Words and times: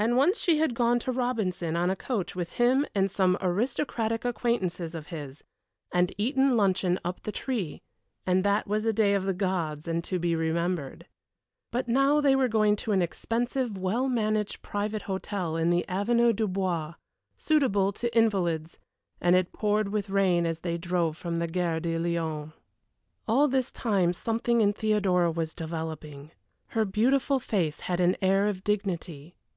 And 0.00 0.16
once 0.16 0.36
she 0.36 0.58
had 0.58 0.74
gone 0.74 0.98
to 0.98 1.12
Robinson 1.12 1.76
on 1.76 1.90
a 1.90 1.94
coach 1.94 2.34
with 2.34 2.54
him 2.54 2.84
and 2.92 3.08
some 3.08 3.38
aristocratic 3.40 4.24
acquaintances 4.24 4.96
of 4.96 5.06
his, 5.14 5.44
and 5.92 6.12
eaten 6.18 6.56
luncheon 6.56 6.98
up 7.04 7.22
the 7.22 7.30
tree, 7.30 7.80
and 8.26 8.42
that 8.42 8.66
was 8.66 8.84
a 8.84 8.92
day 8.92 9.14
of 9.14 9.26
the 9.26 9.32
gods 9.32 9.86
and 9.86 10.02
to 10.02 10.18
be 10.18 10.34
remembered. 10.34 11.06
But 11.70 11.86
now 11.86 12.20
they 12.20 12.34
were 12.34 12.48
going 12.48 12.74
to 12.82 12.90
an 12.90 13.00
expensive, 13.00 13.78
well 13.78 14.08
managed 14.08 14.60
private 14.60 15.02
hotel 15.02 15.54
in 15.54 15.70
the 15.70 15.86
Avenue 15.86 16.32
du 16.32 16.48
Bois, 16.48 16.94
suitable 17.36 17.92
to 17.92 18.12
invalids, 18.12 18.80
and 19.20 19.36
it 19.36 19.52
poured 19.52 19.90
with 19.90 20.10
rain 20.10 20.46
as 20.46 20.58
they 20.62 20.78
drove 20.78 21.16
from 21.16 21.36
the 21.36 21.46
Gare 21.46 21.78
de 21.78 21.96
Lyon. 21.96 22.52
[Illustration: 23.28 23.28
"She 23.28 23.28
Wondered 23.28 23.28
What 23.28 23.34
Love 23.34 23.36
Was."] 23.36 23.36
All 23.36 23.46
this 23.48 23.70
time 23.70 24.12
something 24.14 24.60
in 24.62 24.72
Theodora 24.72 25.30
was 25.30 25.54
developing. 25.54 26.32
Her 26.70 26.84
beautiful 26.84 27.38
face 27.38 27.82
had 27.82 28.00
an 28.00 28.16
air 28.20 28.48
of 28.48 28.64
dignity. 28.64 29.36